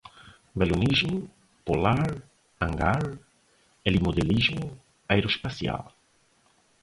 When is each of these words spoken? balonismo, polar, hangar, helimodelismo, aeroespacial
balonismo, 0.59 1.19
polar, 1.63 2.11
hangar, 2.59 3.03
helimodelismo, 3.85 4.65
aeroespacial 5.07 5.83